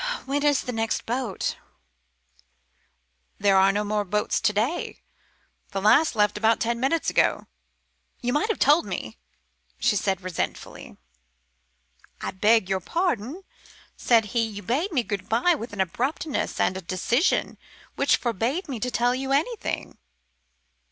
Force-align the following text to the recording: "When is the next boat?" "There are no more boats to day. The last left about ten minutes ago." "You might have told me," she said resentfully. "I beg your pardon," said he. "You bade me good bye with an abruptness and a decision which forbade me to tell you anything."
"When 0.25 0.41
is 0.43 0.63
the 0.63 0.71
next 0.71 1.05
boat?" 1.05 1.57
"There 3.37 3.55
are 3.57 3.71
no 3.71 3.83
more 3.83 4.03
boats 4.03 4.41
to 4.41 4.51
day. 4.51 5.03
The 5.73 5.79
last 5.79 6.15
left 6.15 6.39
about 6.39 6.59
ten 6.59 6.79
minutes 6.79 7.11
ago." 7.11 7.45
"You 8.19 8.33
might 8.33 8.49
have 8.49 8.57
told 8.57 8.87
me," 8.87 9.19
she 9.77 9.95
said 9.95 10.21
resentfully. 10.23 10.97
"I 12.19 12.31
beg 12.31 12.67
your 12.67 12.79
pardon," 12.79 13.43
said 13.95 14.25
he. 14.33 14.41
"You 14.43 14.63
bade 14.63 14.91
me 14.91 15.03
good 15.03 15.29
bye 15.29 15.53
with 15.53 15.71
an 15.71 15.79
abruptness 15.81 16.59
and 16.59 16.75
a 16.75 16.81
decision 16.81 17.59
which 17.95 18.17
forbade 18.17 18.67
me 18.67 18.79
to 18.79 18.89
tell 18.89 19.13
you 19.13 19.31
anything." 19.31 19.99